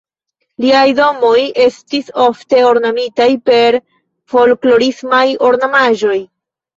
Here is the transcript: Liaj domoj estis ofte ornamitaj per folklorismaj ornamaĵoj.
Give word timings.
Liaj 0.63 0.85
domoj 0.99 1.41
estis 1.65 2.07
ofte 2.27 2.61
ornamitaj 2.69 3.27
per 3.49 3.77
folklorismaj 4.35 5.21
ornamaĵoj. 5.51 6.17